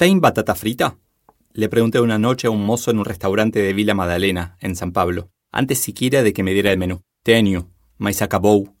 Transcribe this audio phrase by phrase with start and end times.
[0.00, 0.96] ¿Tein batata frita?
[1.52, 4.92] Le pregunté una noche a un mozo en un restaurante de Villa Madalena, en San
[4.92, 7.02] Pablo, antes siquiera de que me diera el menú.
[7.22, 7.68] Tenio,
[7.98, 8.74] mais acabou,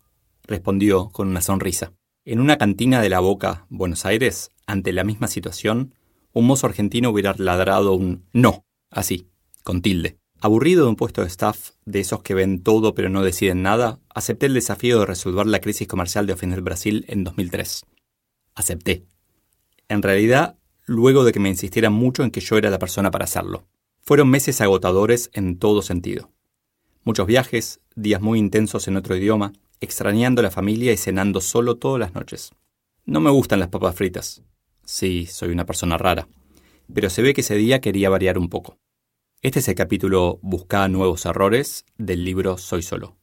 [0.44, 1.92] respondió con una sonrisa.
[2.24, 5.94] En una cantina de la Boca, Buenos Aires, ante la misma situación,
[6.32, 9.28] un mozo argentino hubiera ladrado un no, así,
[9.62, 10.16] con tilde.
[10.40, 14.00] Aburrido de un puesto de staff de esos que ven todo pero no deciden nada,
[14.08, 17.84] acepté el desafío de resolver la crisis comercial de Ofender Brasil en 2003.
[18.54, 19.04] Acepté.
[19.86, 20.56] En realidad,
[20.90, 23.64] luego de que me insistieran mucho en que yo era la persona para hacerlo.
[24.00, 26.32] Fueron meses agotadores en todo sentido.
[27.04, 32.00] Muchos viajes, días muy intensos en otro idioma, extrañando la familia y cenando solo todas
[32.00, 32.50] las noches.
[33.04, 34.42] No me gustan las papas fritas.
[34.84, 36.26] Sí, soy una persona rara.
[36.92, 38.76] Pero se ve que ese día quería variar un poco.
[39.42, 43.16] Este es el capítulo Busca nuevos errores del libro Soy Solo.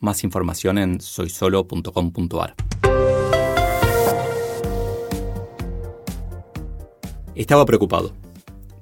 [0.00, 2.56] Más información en soysolo.com.ar.
[7.34, 8.12] Estaba preocupado.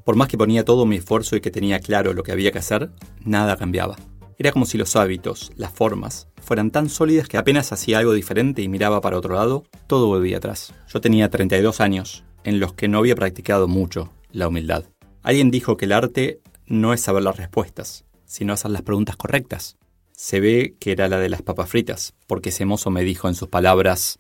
[0.05, 2.59] Por más que ponía todo mi esfuerzo y que tenía claro lo que había que
[2.59, 2.91] hacer,
[3.25, 3.97] nada cambiaba.
[4.39, 8.61] Era como si los hábitos, las formas, fueran tan sólidas que apenas hacía algo diferente
[8.61, 10.75] y miraba para otro lado, todo volvía atrás.
[10.89, 14.85] Yo tenía 32 años, en los que no había practicado mucho la humildad.
[15.23, 19.79] Alguien dijo que el arte no es saber las respuestas, sino hacer las preguntas correctas.
[20.13, 23.35] Se ve que era la de las papas fritas, porque ese mozo me dijo en
[23.35, 24.19] sus palabras,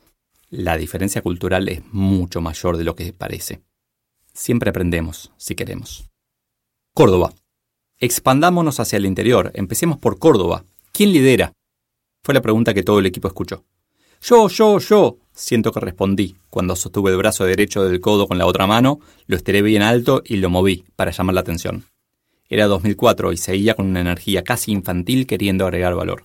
[0.49, 3.61] la diferencia cultural es mucho mayor de lo que parece.
[4.35, 6.09] Siempre aprendemos, si queremos.
[6.95, 7.33] Córdoba.
[7.99, 10.65] Expandámonos hacia el interior, empecemos por Córdoba.
[10.93, 11.53] ¿Quién lidera?
[12.23, 13.65] Fue la pregunta que todo el equipo escuchó.
[14.23, 18.47] Yo, yo, yo, siento que respondí, cuando sostuve el brazo derecho del codo con la
[18.47, 21.85] otra mano, lo estiré bien alto y lo moví para llamar la atención.
[22.49, 26.25] Era 2004 y seguía con una energía casi infantil queriendo agregar valor.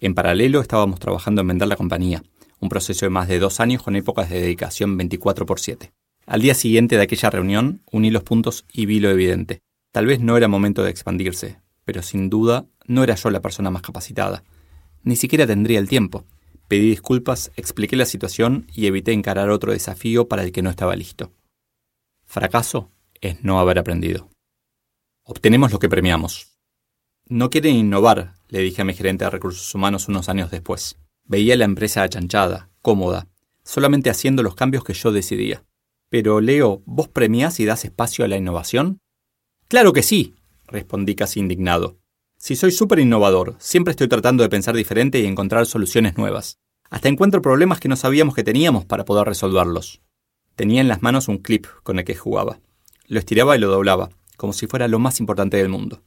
[0.00, 2.22] En paralelo estábamos trabajando en vender la compañía,
[2.60, 5.92] un proceso de más de dos años con épocas de dedicación 24 por 7.
[6.26, 9.60] Al día siguiente de aquella reunión uní los puntos y vi lo evidente.
[9.92, 13.70] Tal vez no era momento de expandirse, pero sin duda no era yo la persona
[13.70, 14.42] más capacitada.
[15.02, 16.24] Ni siquiera tendría el tiempo.
[16.66, 20.96] Pedí disculpas, expliqué la situación y evité encarar otro desafío para el que no estaba
[20.96, 21.30] listo.
[22.24, 22.90] Fracaso
[23.20, 24.30] es no haber aprendido.
[25.24, 26.56] Obtenemos lo que premiamos.
[27.26, 30.96] No quieren innovar, le dije a mi gerente de recursos humanos unos años después.
[31.24, 33.28] Veía la empresa achanchada, cómoda,
[33.62, 35.64] solamente haciendo los cambios que yo decidía.
[36.14, 39.00] Pero, Leo, ¿vos premiás y das espacio a la innovación?
[39.66, 40.36] Claro que sí,
[40.68, 41.98] respondí casi indignado.
[42.38, 46.60] Si soy súper innovador, siempre estoy tratando de pensar diferente y encontrar soluciones nuevas.
[46.88, 50.02] Hasta encuentro problemas que no sabíamos que teníamos para poder resolverlos.
[50.54, 52.60] Tenía en las manos un clip con el que jugaba.
[53.08, 56.04] Lo estiraba y lo doblaba, como si fuera lo más importante del mundo.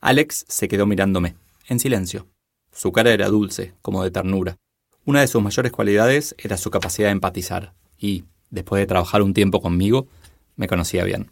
[0.00, 1.36] Alex se quedó mirándome,
[1.68, 2.26] en silencio.
[2.72, 4.56] Su cara era dulce, como de ternura.
[5.04, 9.34] Una de sus mayores cualidades era su capacidad de empatizar, y, después de trabajar un
[9.34, 10.08] tiempo conmigo,
[10.56, 11.30] me conocía bien.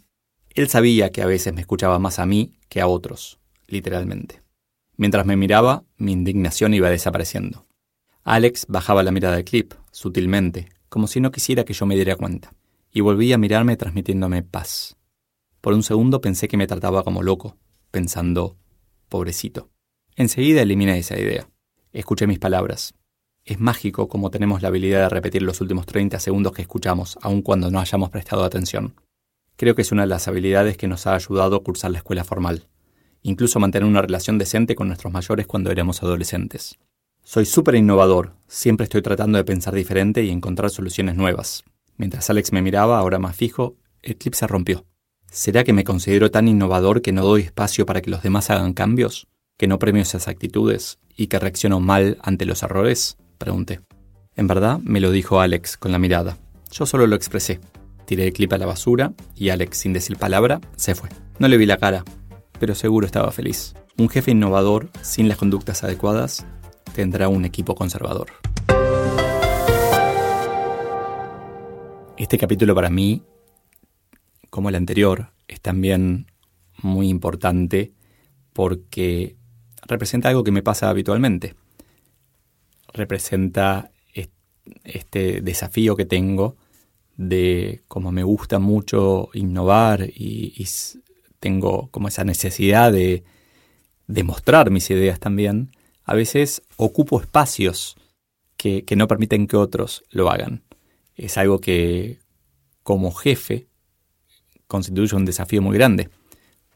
[0.49, 4.41] Él sabía que a veces me escuchaba más a mí que a otros, literalmente.
[4.97, 7.65] Mientras me miraba, mi indignación iba desapareciendo.
[8.23, 12.15] Alex bajaba la mirada del clip, sutilmente, como si no quisiera que yo me diera
[12.15, 12.53] cuenta,
[12.91, 14.95] y volvía a mirarme transmitiéndome paz.
[15.59, 17.57] Por un segundo pensé que me trataba como loco,
[17.91, 18.57] pensando,
[19.09, 19.69] pobrecito.
[20.15, 21.49] Enseguida eliminé esa idea.
[21.91, 22.93] Escuché mis palabras.
[23.45, 27.43] Es mágico como tenemos la habilidad de repetir los últimos 30 segundos que escuchamos, aun
[27.43, 28.95] cuando no hayamos prestado atención.
[29.55, 32.23] Creo que es una de las habilidades que nos ha ayudado a cursar la escuela
[32.23, 32.67] formal,
[33.21, 36.79] incluso mantener una relación decente con nuestros mayores cuando éramos adolescentes.
[37.23, 41.63] Soy súper innovador, siempre estoy tratando de pensar diferente y encontrar soluciones nuevas.
[41.97, 44.87] Mientras Alex me miraba, ahora más fijo, el clip se rompió.
[45.29, 48.73] ¿Será que me considero tan innovador que no doy espacio para que los demás hagan
[48.73, 49.27] cambios?
[49.55, 50.97] ¿Que no premio esas actitudes?
[51.15, 53.17] ¿Y que reacciono mal ante los errores?
[53.37, 53.81] Pregunté.
[54.35, 56.37] En verdad, me lo dijo Alex con la mirada.
[56.71, 57.59] Yo solo lo expresé.
[58.05, 61.09] Tiré el clip a la basura y Alex, sin decir palabra, se fue.
[61.39, 62.03] No le vi la cara,
[62.59, 63.73] pero seguro estaba feliz.
[63.97, 66.45] Un jefe innovador, sin las conductas adecuadas,
[66.93, 68.27] tendrá un equipo conservador.
[72.17, 73.23] Este capítulo para mí
[74.55, 76.27] como el anterior, es también
[76.81, 77.91] muy importante
[78.53, 79.35] porque
[79.85, 81.55] representa algo que me pasa habitualmente.
[82.95, 83.91] Representa
[84.83, 86.55] este desafío que tengo
[87.17, 90.67] de como me gusta mucho innovar y,
[91.39, 93.23] tengo como esa necesidad de,
[94.07, 95.71] demostrar mis ideas también,
[96.03, 97.95] a veces ocupo espacios
[98.57, 100.63] que, que no permiten que otros lo hagan.
[101.15, 102.19] Es algo que
[102.83, 103.67] como jefe
[104.67, 106.09] constituye un desafío muy grande,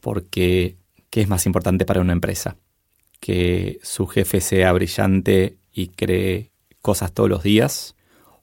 [0.00, 0.76] porque
[1.10, 2.56] ¿qué es más importante para una empresa?
[3.20, 7.94] Que su jefe sea brillante y cree cosas todos los días,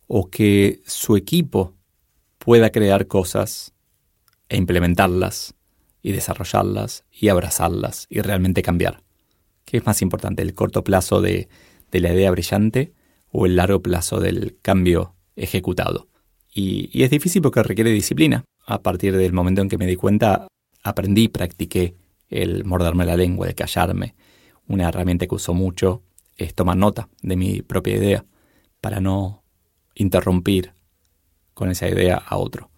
[0.08, 1.76] o que su equipo
[2.38, 3.74] pueda crear cosas
[4.50, 5.56] e implementarlas
[6.02, 9.04] y desarrollarlas y abrazarlas y realmente cambiar.
[9.66, 11.50] ¿Qué es más importante, el corto plazo de,
[11.92, 12.94] la idea brillante
[13.30, 16.08] o el largo plazo del cambio ejecutado?
[16.54, 18.46] Y, y, es difícil porque requiere disciplina.
[18.66, 20.48] A partir del momento en que me di cuenta,
[20.84, 21.96] aprendí, practiqué
[22.30, 24.16] el morderme la lengua, el callarme.
[24.68, 26.04] Una herramienta que uso mucho
[26.38, 28.26] es tomar nota de mi propia idea
[28.82, 29.44] para no
[29.96, 30.74] interrumpir
[31.54, 32.70] con esa idea a otro.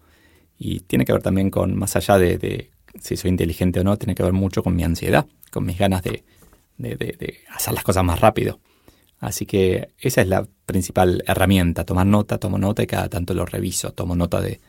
[0.58, 4.14] Y tiene que ver también con, más allá de, si soy inteligente o no, tiene
[4.14, 6.24] que ver mucho con mi ansiedad, con mis ganas de,
[7.48, 8.60] hacer las cosas más rápido.
[9.18, 13.44] Así que esa es la principal herramienta, tomar nota, tomo nota y cada tanto lo
[13.44, 14.60] reviso, tomo nota de,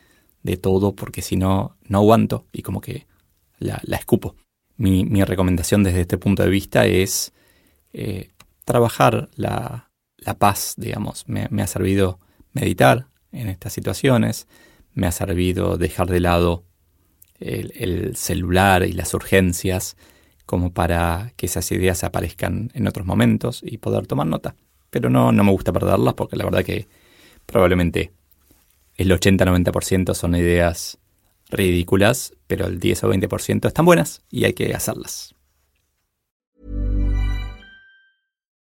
[0.58, 3.06] todo porque si no, no aguanto y como que
[3.58, 4.36] la, escupo.
[4.76, 7.32] Mi, recomendación desde este punto de vista es
[7.92, 8.30] eh,
[8.64, 9.90] trabajar la,
[10.38, 11.24] paz, digamos.
[11.26, 12.18] me ha servido
[12.52, 14.46] meditar, en estas situaciones.
[14.94, 16.64] Me ha servido dejar de lado
[17.40, 19.96] el, celular y las urgencias
[20.46, 24.54] como para que esas ideas aparezcan en otros momentos y poder tomar nota.
[24.90, 26.86] Pero no, no me gusta perderlas porque la verdad que
[27.46, 28.12] probablemente
[28.96, 30.98] el 80-90% son ideas
[31.48, 35.34] ridículas, pero el 10 o 20% están buenas y hay que hacerlas.